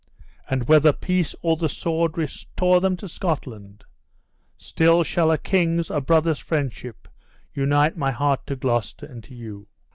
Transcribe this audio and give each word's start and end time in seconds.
And 0.49 0.67
whether 0.67 0.91
peace 0.93 1.35
or 1.43 1.55
the 1.57 1.69
sword 1.69 2.17
restore 2.17 2.81
them 2.81 2.97
to 2.97 3.07
Scotland, 3.07 3.85
still 4.57 5.03
shall 5.03 5.29
a 5.29 5.37
king's, 5.37 5.91
a 5.91 6.01
brother's 6.01 6.39
friendship 6.39 7.07
unite 7.53 7.95
my 7.95 8.09
heart 8.09 8.47
to 8.47 8.55
Gloucester 8.55 9.05
and 9.05 9.23
to 9.23 9.35
you." 9.35 9.67